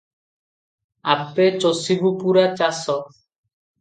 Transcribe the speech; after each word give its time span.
"ଆପେ 1.15 1.47
ଚଷିବୁ 1.65 2.13
ପୂରା 2.23 2.47
ଚାଷ 2.63 2.97